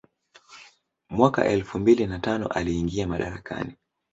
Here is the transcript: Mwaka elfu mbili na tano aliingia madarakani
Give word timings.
Mwaka 1.09 1.45
elfu 1.45 1.79
mbili 1.79 2.07
na 2.07 2.19
tano 2.19 2.47
aliingia 2.47 3.07
madarakani 3.07 3.75